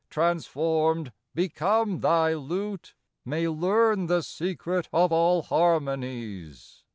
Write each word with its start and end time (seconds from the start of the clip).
Transformed, 0.09 1.11
become 1.35 1.99
thy 1.99 2.33
lute, 2.33 2.95
May 3.23 3.47
learn 3.47 4.07
the 4.07 4.23
secret 4.23 4.89
of 4.91 5.11
all 5.11 5.43
harmonies. 5.43 6.83